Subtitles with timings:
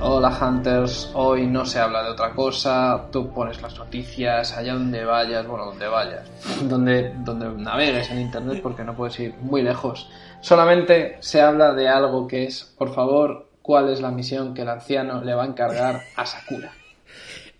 [0.00, 5.04] Hola Hunters, hoy no se habla de otra cosa, tú pones las noticias allá donde
[5.06, 6.30] vayas, bueno, donde vayas,
[6.68, 10.10] donde, donde navegues en Internet porque no puedes ir muy lejos.
[10.42, 14.68] Solamente se habla de algo que es, por favor, cuál es la misión que el
[14.68, 16.72] anciano le va a encargar a Sakura.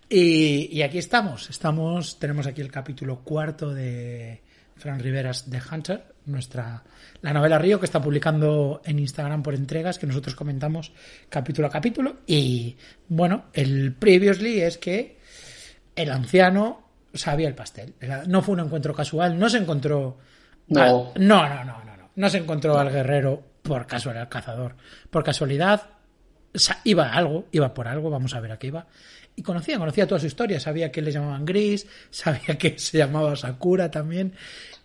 [0.07, 4.41] Y, y aquí estamos, estamos, tenemos aquí el capítulo cuarto de
[4.81, 6.83] Fran Riveras de Hunter, nuestra
[7.21, 10.91] la novela Río que está publicando en Instagram por entregas que nosotros comentamos
[11.29, 12.75] capítulo a capítulo y
[13.07, 15.19] bueno, el previously es que
[15.95, 17.93] el anciano sabía el pastel.
[18.27, 20.17] No fue un encuentro casual, no se encontró
[20.67, 20.81] No.
[20.81, 22.09] al- no, no, no, no, no.
[22.15, 24.75] No se encontró al guerrero por casualidad, al cazador.
[25.09, 25.81] Por casualidad,
[26.83, 28.85] iba a algo, iba por algo, vamos a ver a qué iba.
[29.35, 33.35] Y conocía, conocía toda su historia, sabía que le llamaban Gris, sabía que se llamaba
[33.35, 34.33] Sakura también.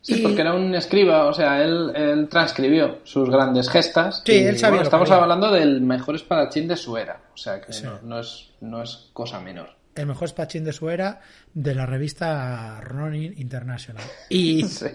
[0.01, 4.23] Sí, Y- porque era un escriba, o sea, él, él transcribió sus grandes gestas.
[4.25, 5.23] Sí, y, él sabía bueno, estamos había.
[5.25, 9.11] hablando del mejor espadachín de su era, o sea, que no, no es, no es
[9.13, 9.71] cosa menor.
[9.97, 11.21] el mejor espachín de su era
[11.53, 14.05] de la revista Ronin International.
[14.29, 14.87] Y, Sí.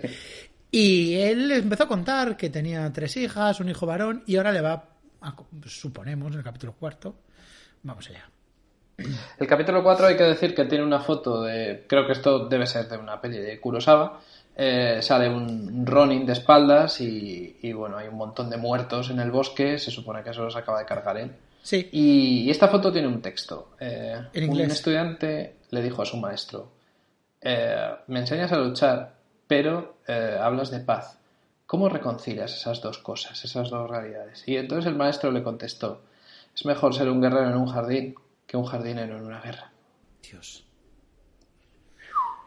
[0.72, 4.62] y él empezó a contar que tenía tres hijas, un hijo varón, y ahora le
[4.62, 4.86] va,
[5.66, 7.16] suponemos, en el capítulo cuarto,
[7.84, 8.30] vamos allá.
[9.40, 11.86] El capítulo 4 hay que decir que tiene una foto de.
[11.88, 14.20] Creo que esto debe ser de una peli de Kurosawa.
[14.56, 19.20] Eh, sale un Ronin de espaldas y, y, bueno, hay un montón de muertos en
[19.20, 19.80] el bosque.
[19.80, 21.32] Se supone que eso los acaba de cargar él.
[21.64, 23.72] Sí, Y, y esta foto tiene un texto.
[23.80, 24.74] Eh, En un inglés.
[24.74, 26.72] estudiante le dijo a su maestro:
[27.42, 29.16] eh, Me enseñas a luchar,
[29.48, 31.18] pero eh, hablas de paz.
[31.72, 34.44] ¿Cómo reconcilias esas dos cosas, esas dos realidades?
[34.46, 36.04] Y entonces el maestro le contestó:
[36.54, 38.14] Es mejor ser un guerrero en un jardín
[38.46, 39.72] que un jardinero en una guerra.
[40.22, 40.66] Dios.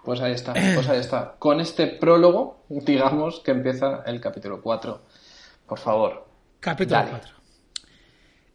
[0.05, 1.37] Pues ahí está, pues ahí está.
[1.39, 5.03] Con este prólogo, digamos que empieza el capítulo 4.
[5.69, 6.29] Por favor.
[6.61, 7.11] Capítulo Dale.
[7.13, 7.35] 4.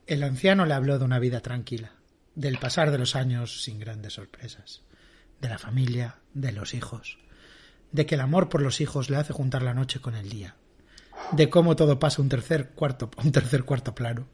[0.05, 1.93] El anciano le habló de una vida tranquila,
[2.35, 4.83] del pasar de los años sin grandes sorpresas,
[5.41, 7.17] de la familia, de los hijos,
[7.91, 10.55] de que el amor por los hijos le hace juntar la noche con el día,
[11.31, 14.27] de cómo todo pasa un tercer cuarto, un tercer cuarto plano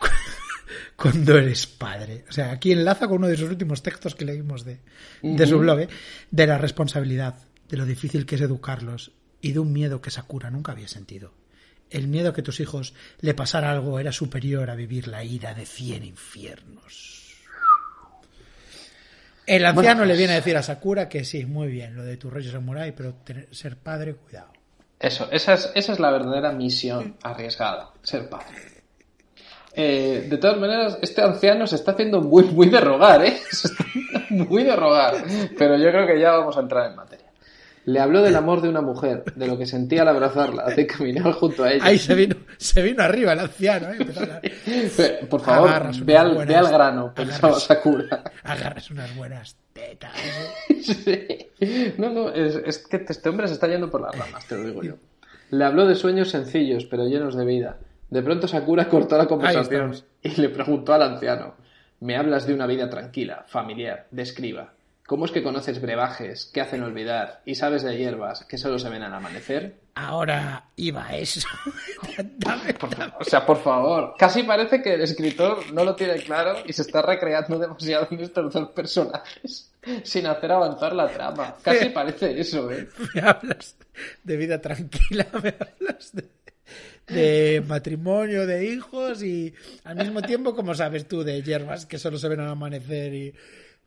[0.96, 2.24] cuando eres padre.
[2.28, 4.80] O sea, aquí enlaza con uno de sus últimos textos que leímos de,
[5.22, 5.88] de su blog, ¿eh?
[6.30, 7.36] de la responsabilidad,
[7.68, 11.34] de lo difícil que es educarlos y de un miedo que Sakura nunca había sentido.
[11.90, 15.52] El miedo a que tus hijos le pasara algo era superior a vivir la ira
[15.52, 17.21] de cien infiernos.
[19.46, 22.04] El anciano Bueno, le pues- viene a decir a Sakura que sí, muy bien, lo
[22.04, 24.52] de tu rollo samurai, pero tener- ser padre, cuidado.
[25.00, 28.54] Eso, esa es, esa es la verdadera misión arriesgada, ser padre.
[29.74, 33.36] Eh, de todas maneras, este anciano se está haciendo muy, muy de rogar, ¿eh?
[33.50, 35.14] Se está haciendo muy de rogar.
[35.58, 37.26] Pero yo creo que ya vamos a entrar en materia.
[37.84, 41.32] Le habló del amor de una mujer, de lo que sentía al abrazarla, de caminar
[41.32, 41.84] junto a ella.
[41.84, 45.20] Ahí se vino, se vino arriba el anciano, ¿eh?
[45.24, 48.22] A Por favor, Agarras ve al, buenas- ve al grano, pensaba Sakura.
[48.44, 50.12] Agarras unas buenas tetas.
[50.82, 51.26] Sí.
[51.98, 54.64] No, no, es, es que este hombre se está yendo por las ramas, te lo
[54.64, 54.94] digo yo.
[55.50, 57.78] Le habló de sueños sencillos, pero llenos de vida.
[58.10, 61.54] De pronto Sakura cortó la conversación y le preguntó al anciano:
[62.00, 64.72] Me hablas de una vida tranquila, familiar, de escriba.
[65.06, 68.88] ¿Cómo es que conoces brebajes que hacen olvidar y sabes de hierbas que solo se
[68.88, 69.80] ven al amanecer?
[69.94, 71.46] Ahora iba a eso.
[72.38, 73.12] Dame, dame.
[73.20, 76.82] O sea, por favor, casi parece que el escritor no lo tiene claro y se
[76.82, 79.72] está recreando demasiado en estos dos personajes
[80.04, 81.56] sin hacer avanzar la trama.
[81.62, 82.88] Casi parece eso, ¿eh?
[83.14, 83.76] Me hablas
[84.22, 86.28] de vida tranquila, me hablas de,
[87.08, 89.52] de matrimonio, de hijos y
[89.84, 93.34] al mismo tiempo, como sabes tú, de hierbas que solo se ven al amanecer y...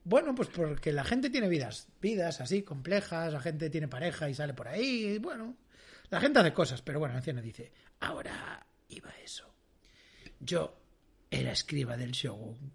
[0.06, 4.36] Bueno, pues porque la gente tiene vidas, vidas así complejas, la gente tiene pareja y
[4.36, 5.56] sale por ahí, y bueno,
[6.12, 7.72] la gente hace cosas, pero bueno, el anciano dice,
[8.02, 9.52] ahora iba eso.
[10.40, 10.78] Yo
[11.32, 12.72] era escriba del Shogun,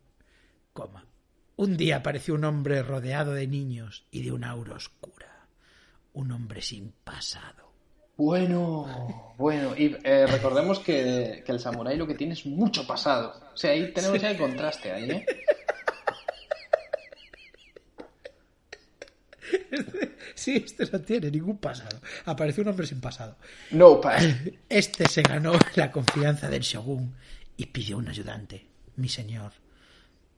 [0.72, 1.06] coma.
[1.54, 5.46] Un día apareció un hombre rodeado de niños y de una aura oscura.
[6.14, 7.70] Un hombre sin pasado.
[8.16, 13.40] Bueno, bueno, y eh, recordemos que, que el samurái lo que tiene es mucho pasado.
[13.54, 15.26] O sea, ahí tenemos ya el contraste ahí, ¿eh?
[20.44, 22.00] Sí, este no tiene ningún pasado.
[22.24, 23.36] Aparece un hombre sin pasado.
[23.72, 24.16] No, pa.
[24.70, 27.14] Este se ganó la confianza del shogun
[27.58, 28.66] y pidió un ayudante.
[28.96, 29.52] Mi señor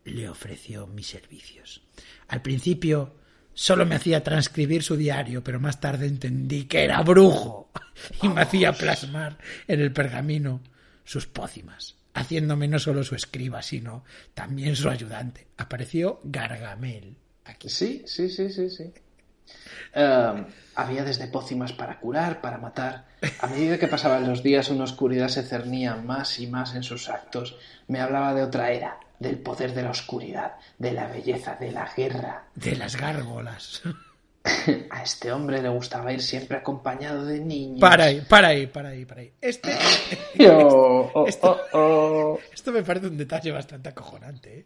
[0.05, 1.83] le ofreció mis servicios.
[2.27, 3.15] Al principio
[3.55, 7.71] solo me hacía transcribir su diario, pero más tarde entendí que era brujo
[8.23, 9.39] y me hacía plasmar
[9.69, 10.63] en el pergamino
[11.05, 14.05] sus pócimas, haciéndome no solo su escriba, sino
[14.35, 15.47] también su ayudante.
[15.59, 17.69] Apareció Gargamel aquí.
[17.69, 18.93] Sí, sí, sí, sí, sí.
[19.95, 20.45] Eh,
[20.75, 23.05] había desde pócimas para curar, para matar.
[23.41, 27.09] A medida que pasaban los días, una oscuridad se cernía más y más en sus
[27.09, 27.57] actos.
[27.89, 31.91] Me hablaba de otra era, del poder de la oscuridad, de la belleza, de la
[31.95, 32.45] guerra.
[32.55, 33.83] De las gárgolas.
[34.91, 37.79] A este hombre le gustaba ir siempre acompañado de niños.
[37.81, 39.33] Para ahí, para ahí, para ahí, para ahí.
[39.41, 39.71] Este,
[40.37, 40.59] Yo,
[41.15, 42.39] oh, Esto- oh, oh.
[42.53, 44.59] esto me parece un detalle bastante acojonante.
[44.59, 44.65] ¿eh?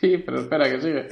[0.00, 1.08] Sí, pero espera que sigue.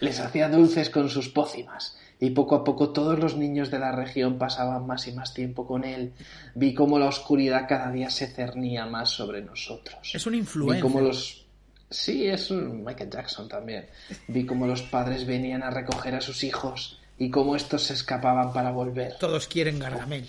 [0.00, 1.96] Les hacía dulces con sus pócimas.
[2.22, 5.66] Y poco a poco todos los niños de la región pasaban más y más tiempo
[5.66, 6.12] con él.
[6.54, 10.12] Vi cómo la oscuridad cada día se cernía más sobre nosotros.
[10.14, 10.82] Es un Vi influencer.
[10.82, 11.44] cómo los...
[11.90, 13.86] Sí, es un Michael Jackson también.
[14.28, 18.52] Vi cómo los padres venían a recoger a sus hijos y cómo estos se escapaban
[18.52, 19.16] para volver.
[19.18, 20.28] Todos quieren Gargamel.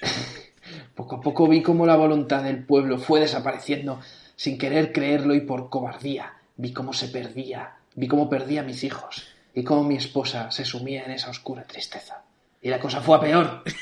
[0.94, 4.00] Poco a poco vi cómo la voluntad del pueblo fue desapareciendo
[4.34, 6.32] sin querer creerlo y por cobardía.
[6.56, 10.66] Vi cómo se perdía, vi cómo perdía a mis hijos y cómo mi esposa se
[10.66, 12.22] sumía en esa oscura tristeza.
[12.60, 13.64] Y la cosa fue a peor.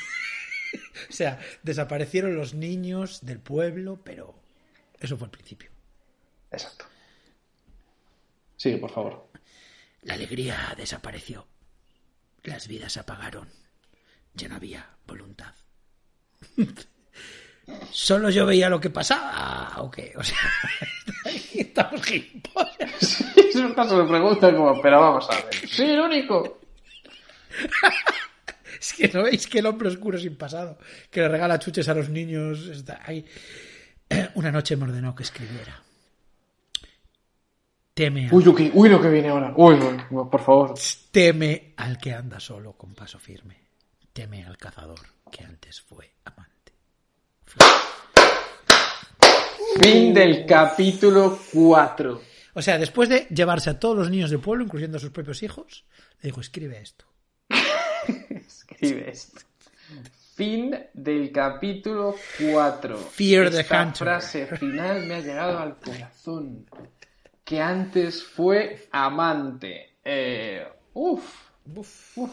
[1.07, 4.35] O sea, desaparecieron los niños del pueblo, pero
[4.99, 5.69] eso fue el principio.
[6.51, 6.85] Exacto.
[8.57, 9.29] Sigue, por favor.
[10.01, 11.47] La alegría desapareció.
[12.43, 13.47] Las vidas se apagaron.
[14.33, 15.53] Ya no había voluntad.
[17.91, 20.13] Solo yo veía lo que pasaba, ¿o qué?
[20.17, 20.51] O sea,
[21.53, 23.23] estamos gilipollas.
[23.59, 25.67] Eso se me pregunta como, pero vamos a ver.
[25.67, 26.59] Sí, el único.
[28.77, 30.77] Es que no veis que el hombre oscuro sin pasado,
[31.09, 33.25] que le regala chuches a los niños, está ahí.
[34.35, 35.81] Una noche me ordenó que escribiera.
[37.95, 39.53] Teme al, Uy, lo que, uy, lo que viene ahora.
[39.55, 40.73] Uy, uy, por favor.
[41.09, 43.57] teme al que anda solo con paso firme.
[44.13, 44.99] Teme al cazador
[45.31, 46.73] que antes fue amante.
[49.81, 52.34] Fin del capítulo 4.
[52.55, 55.43] O sea, después de llevarse a todos los niños del pueblo, incluyendo a sus propios
[55.43, 55.85] hijos,
[56.21, 57.05] le dijo, escribe esto.
[58.29, 59.41] Escribe esto.
[60.35, 62.15] Fin del capítulo
[62.51, 62.97] 4.
[62.97, 63.97] Fear the Esta Hunter.
[63.97, 66.65] frase final me ha llegado al corazón.
[67.43, 69.97] Que antes fue amante.
[70.03, 71.23] Eh, uf,
[71.75, 72.31] uf, uf.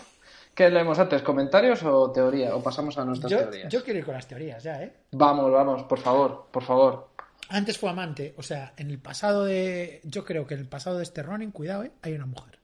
[0.54, 1.22] ¿Qué leemos antes?
[1.22, 2.54] ¿Comentarios o teoría?
[2.54, 3.72] ¿O pasamos a nuestras Yo, teorías?
[3.72, 4.92] yo quiero ir con las teorías ya, ¿eh?
[5.12, 7.11] Vamos, vamos, por favor, por favor.
[7.48, 10.00] Antes fue amante, o sea, en el pasado de...
[10.04, 11.92] Yo creo que en el pasado de este Ronin, cuidado, ¿eh?
[12.02, 12.58] Hay una mujer.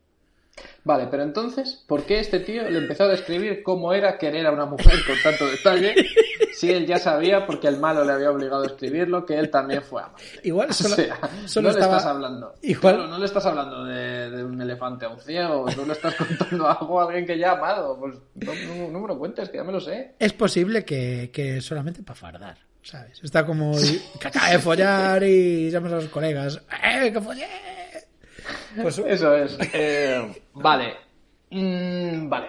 [0.83, 4.51] Vale, pero entonces, ¿por qué este tío le empezó a describir cómo era querer a
[4.51, 5.95] una mujer con tanto detalle?
[6.53, 9.83] Si él ya sabía, porque el malo le había obligado a escribirlo, que él también
[9.83, 10.23] fue amante.
[10.43, 12.55] Igual solo, o sea, solo no le estás hablando.
[12.63, 15.93] Igual- Claro, no le estás hablando de, de un elefante a un ciego, no le
[15.93, 17.97] estás contando algo a alguien que ya ha amado.
[18.01, 20.15] Pues no, no- no me lo cuentes, que ya me lo sé.
[20.19, 22.57] Es posible que, que solamente para fardar,
[22.89, 23.21] ¿sabes?
[23.23, 23.73] Está como
[24.21, 26.61] que acaba de follar y llamas a los colegas.
[26.83, 27.47] ¡Eh, que follé!
[28.81, 29.59] Pues Eso es.
[29.75, 30.95] Eh, vale.
[31.51, 32.49] Mm, vale.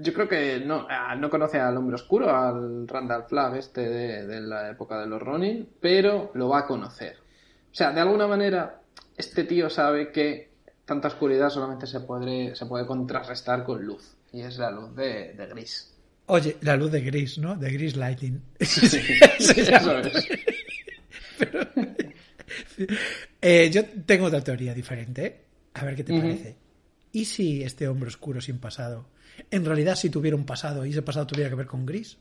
[0.00, 4.26] Yo creo que no, ah, no conoce al hombre oscuro, al Randall Flagg este de,
[4.26, 7.16] de la época de los Ronin, pero lo va a conocer.
[7.70, 8.80] O sea, de alguna manera,
[9.16, 10.50] este tío sabe que
[10.86, 14.16] tanta oscuridad solamente se puede, se puede contrarrestar con luz.
[14.32, 15.91] Y es la luz de, de gris.
[16.26, 17.56] Oye, la luz de gris, ¿no?
[17.56, 18.40] De gris lighting.
[18.58, 18.86] Eso
[19.98, 20.28] es.
[23.40, 25.44] Eh, yo tengo otra teoría diferente.
[25.74, 26.56] A ver qué te parece.
[27.12, 29.08] ¿Y si este hombre oscuro sin pasado,
[29.50, 32.18] en realidad si tuviera un pasado y ese pasado tuviera que ver con gris?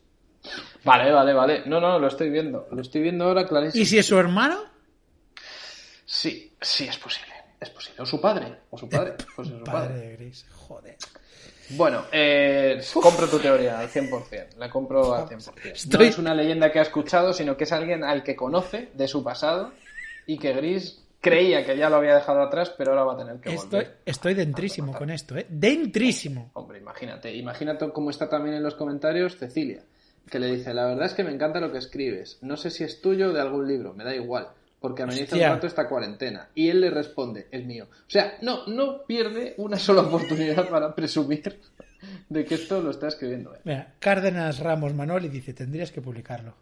[0.84, 1.64] Vale, vale, vale.
[1.66, 2.68] No, no, lo estoy viendo.
[2.72, 3.82] Lo estoy viendo ahora clarísimo.
[3.82, 4.64] ¿Y si es su hermano?
[6.06, 7.34] Sí, sí, es posible.
[7.60, 8.02] Es posible.
[8.02, 8.58] O su padre.
[8.72, 9.14] O su padre.
[9.36, 10.08] Pues es su Padre padre.
[10.08, 10.46] de gris.
[10.52, 10.98] Joder.
[11.78, 14.58] Bueno, eh, compro tu teoría al 100%.
[14.58, 15.54] La compro al 100%.
[15.64, 18.90] No Estoy- es una leyenda que ha escuchado, sino que es alguien al que conoce
[18.94, 19.72] de su pasado
[20.26, 23.40] y que Gris creía que ya lo había dejado atrás, pero ahora va a tener
[23.40, 23.98] que Estoy, volver.
[24.06, 25.46] estoy dentrísimo con esto, ¿eh?
[25.50, 26.50] Dentrísimo.
[26.54, 27.34] Hombre, imagínate.
[27.36, 29.84] Imagínate cómo está también en los comentarios Cecilia,
[30.30, 32.40] que le dice, la verdad es que me encanta lo que escribes.
[32.42, 34.48] No sé si es tuyo o de algún libro, me da igual,
[34.82, 36.50] porque amenaza un rato esta cuarentena.
[36.56, 37.88] Y él le responde, el mío.
[37.92, 41.60] O sea, no, no pierde una sola oportunidad para presumir
[42.28, 43.54] de que esto lo está escribiendo.
[43.64, 46.56] Mira, Cárdenas Ramos Manoli dice, tendrías que publicarlo.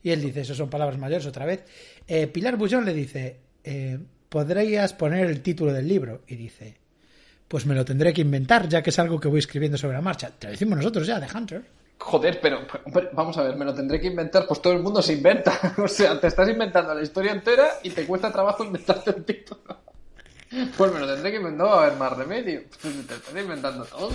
[0.00, 1.64] Y él dice, eso son palabras mayores otra vez.
[2.06, 6.22] Eh, Pilar Bullón le dice, eh, podrías poner el título del libro.
[6.28, 6.76] Y dice,
[7.48, 10.02] pues me lo tendré que inventar, ya que es algo que voy escribiendo sobre la
[10.02, 10.30] marcha.
[10.30, 11.64] Te lo decimos nosotros ya, de Hunter.
[11.98, 12.60] Joder, pero,
[13.12, 15.74] vamos a ver, me lo tendré que inventar, pues todo el mundo se inventa.
[15.78, 19.88] O sea, te estás inventando la historia entera y te cuesta trabajo inventarte el título.
[20.78, 22.62] Pues me lo tendré que inventar, va a haber más remedio.
[22.80, 24.10] Pues te estás inventando todo.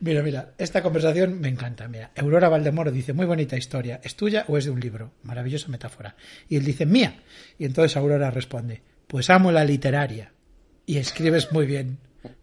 [0.00, 1.88] Mira, mira, esta conversación me encanta.
[1.88, 5.12] Mira, Aurora Valdemoro dice, muy bonita historia, ¿es tuya o es de un libro?
[5.22, 6.16] Maravillosa metáfora.
[6.48, 7.22] Y él dice, mía.
[7.58, 10.32] Y entonces Aurora responde, pues amo la literaria.
[10.84, 11.98] Y escribes muy bien.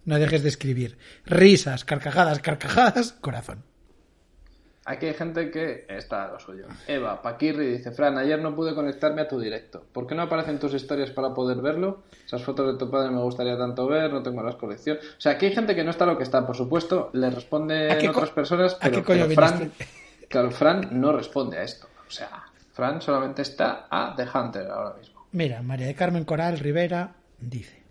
[0.06, 0.98] No dejes de escribir.
[1.26, 3.64] Risas, carcajadas, carcajadas, corazón.
[4.90, 6.66] Aquí hay gente que está a lo suyo.
[6.88, 9.84] Eva, Paquirri dice, Fran, ayer no pude conectarme a tu directo.
[9.92, 12.04] ¿Por qué no aparecen tus historias para poder verlo?
[12.26, 15.04] Esas fotos de tu padre me gustaría tanto ver, no tengo las colecciones.
[15.04, 18.10] O sea, aquí hay gente que no está lo que está, por supuesto, le responden
[18.10, 19.74] otras personas, pero, Fran,
[20.30, 21.88] claro, Fran no responde a esto.
[22.08, 25.28] O sea, Fran solamente está a The Hunter ahora mismo.
[25.34, 27.87] Mira, María de Carmen Coral Rivera dice.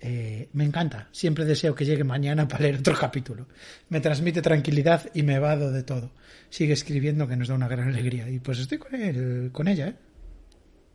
[0.00, 1.08] Eh, me encanta.
[1.10, 3.46] Siempre deseo que llegue mañana para leer otro capítulo.
[3.88, 6.10] Me transmite tranquilidad y me evado de todo.
[6.50, 8.28] Sigue escribiendo que nos da una gran alegría.
[8.28, 9.94] Y pues estoy con, ella, ¿eh?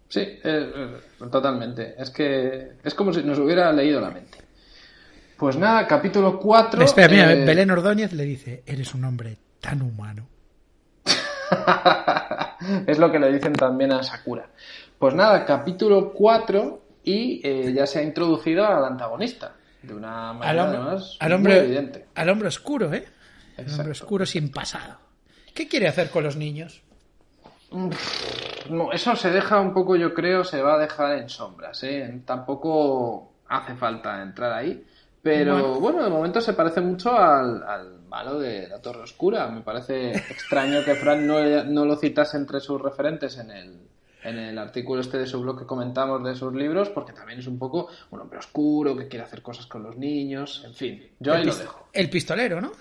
[0.08, 0.98] Sí, eh, eh,
[1.32, 1.96] totalmente.
[1.98, 4.38] Es que es como si nos hubiera leído la mente.
[5.38, 6.84] Pues nada, capítulo 4.
[6.84, 7.46] Espera, mira.
[7.46, 10.28] Belén Ordóñez le dice: Eres un hombre tan humano.
[12.88, 14.50] es lo que le dicen también a Sakura.
[15.00, 20.64] Pues nada, capítulo 4 y eh, ya se ha introducido al antagonista de una manera
[20.64, 22.06] al hombre, al hombre, evidente.
[22.16, 23.06] Al hombre oscuro, ¿eh?
[23.58, 24.98] Al hombre oscuro sin pasado.
[25.54, 26.84] ¿Qué quiere hacer con los niños?
[27.72, 27.90] Mm,
[28.94, 31.84] eso se deja un poco, yo creo, se va a dejar en sombras.
[31.84, 32.22] ¿eh?
[32.26, 34.86] Tampoco hace falta entrar ahí.
[35.24, 39.48] Pero bueno, de momento se parece mucho al, malo de la Torre Oscura.
[39.48, 43.80] Me parece extraño que Fran no, no lo citase entre sus referentes en el,
[44.24, 47.48] en el artículo este de su blog que comentamos de sus libros, porque también es
[47.48, 51.34] un poco un hombre oscuro que quiere hacer cosas con los niños, en fin, yo
[51.34, 51.88] ahí lo dejo.
[51.94, 52.72] El pistolero, ¿no?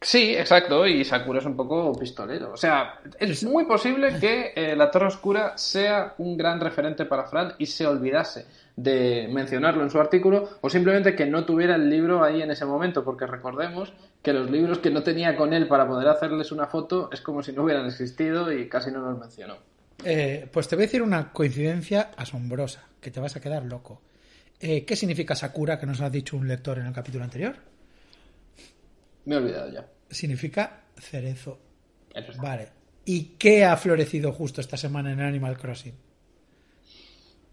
[0.00, 2.52] Sí, exacto, y Sakura es un poco pistolero.
[2.52, 7.24] O sea, es muy posible que eh, La Torre Oscura sea un gran referente para
[7.24, 8.46] Fran y se olvidase
[8.76, 12.64] de mencionarlo en su artículo o simplemente que no tuviera el libro ahí en ese
[12.64, 16.66] momento, porque recordemos que los libros que no tenía con él para poder hacerles una
[16.66, 19.56] foto es como si no hubieran existido y casi no los mencionó.
[20.04, 24.02] Eh, pues te voy a decir una coincidencia asombrosa, que te vas a quedar loco.
[24.60, 27.56] Eh, ¿Qué significa Sakura que nos ha dicho un lector en el capítulo anterior?
[29.24, 29.86] Me he olvidado ya.
[30.10, 31.60] Significa cerezo.
[32.14, 32.68] Eso vale.
[33.04, 35.94] ¿Y qué ha florecido justo esta semana en Animal Crossing?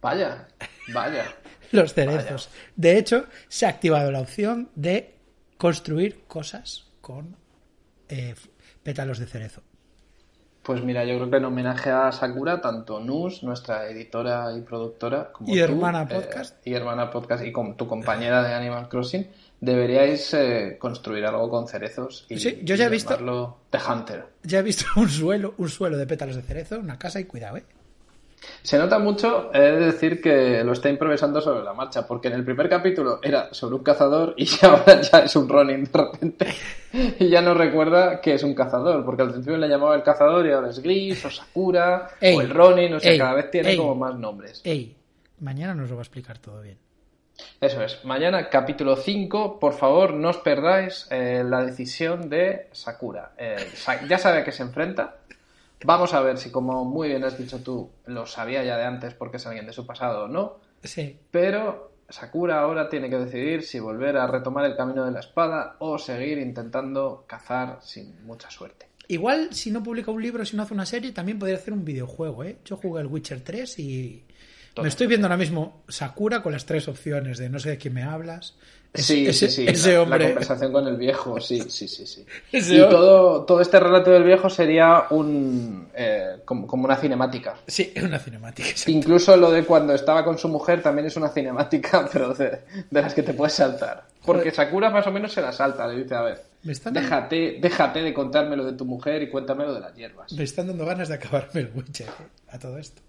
[0.01, 0.47] Vaya,
[0.93, 1.25] vaya.
[1.71, 2.49] Los cerezos.
[2.75, 5.15] De hecho, se ha activado la opción de
[5.57, 7.35] construir cosas con
[8.07, 8.35] eh,
[8.83, 9.63] pétalos de cerezo.
[10.65, 15.31] Pues mira, yo creo que en homenaje a Sakura, tanto Nus, nuestra editora y productora,
[15.31, 16.65] como y hermana eh, podcast.
[16.65, 19.27] Y hermana podcast, y con tu compañera de Animal Crossing,
[19.61, 23.15] deberíais eh, construir algo con cerezos y, sí, yo ya he visto,
[23.69, 24.25] The Hunter.
[24.41, 27.57] Ya he visto un suelo, un suelo de pétalos de cerezo, una casa y cuidado,
[27.57, 27.65] ¿eh?
[28.61, 32.35] Se nota mucho, he de decir que lo está improvisando sobre la marcha, porque en
[32.35, 36.47] el primer capítulo era sobre un cazador y ahora ya es un Ronin de repente.
[37.19, 40.47] Y ya no recuerda que es un cazador, porque al principio le llamaba el cazador
[40.47, 43.95] y ahora es Gris o Sakura o el Ronin, o sea, cada vez tiene como
[43.95, 44.61] más nombres.
[44.63, 44.95] Ey,
[45.41, 46.77] mañana nos lo va a explicar todo bien.
[47.59, 53.33] Eso es, mañana capítulo 5, por favor no os perdáis eh, la decisión de Sakura.
[53.37, 53.57] Eh,
[54.07, 55.17] ya sabe que se enfrenta,
[55.83, 59.13] Vamos a ver si, como muy bien has dicho tú, lo sabía ya de antes
[59.13, 60.59] porque es alguien de su pasado o no.
[60.83, 61.19] Sí.
[61.31, 65.75] Pero Sakura ahora tiene que decidir si volver a retomar el camino de la espada
[65.79, 68.87] o seguir intentando cazar sin mucha suerte.
[69.07, 71.85] Igual, si no publica un libro, si no hace una serie, también podría hacer un
[71.85, 72.57] videojuego, ¿eh?
[72.65, 74.25] Yo jugué el Witcher 3 y...
[74.81, 77.93] Me estoy viendo ahora mismo Sakura con las tres opciones de no sé de quién
[77.93, 78.57] me hablas,
[78.95, 79.65] Sí, sí, sí.
[79.67, 80.19] Ese la, hombre.
[80.19, 82.05] La conversación con el viejo, sí, sí, sí.
[82.05, 82.25] sí.
[82.51, 87.55] Ese y todo, todo este relato del viejo sería un, eh, como, como, una cinemática.
[87.67, 88.69] Sí, es una cinemática.
[88.87, 92.61] Incluso lo de cuando estaba con su mujer también es una cinemática, pero de,
[92.91, 94.05] las que te puedes saltar.
[94.25, 96.43] Porque Sakura más o menos se la salta, le dice a ver.
[96.63, 97.61] Me están déjate, dando...
[97.61, 100.33] déjate de contármelo de tu mujer y cuéntamelo de las hierbas.
[100.33, 102.27] Me están dando ganas de acabarme el Witcher ¿eh?
[102.49, 103.01] a todo esto.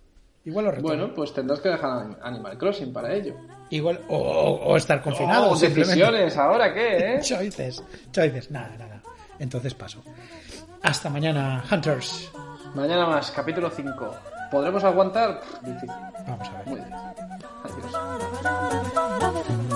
[0.46, 0.88] Igual lo retomo.
[0.88, 3.34] Bueno, pues tendrás que dejar Animal Crossing para ello.
[3.68, 5.50] Igual, o, estar confinado.
[5.50, 7.16] Oh, decisiones, ¿ahora qué?
[7.16, 7.20] Eh?
[7.24, 9.02] choices, choices, nada, nada.
[9.40, 10.04] Entonces paso.
[10.82, 12.30] Hasta mañana, Hunters.
[12.76, 14.14] Mañana más, capítulo 5.
[14.52, 15.40] ¿Podremos aguantar?
[16.28, 16.84] Vamos a ver.
[17.64, 17.92] Adiós.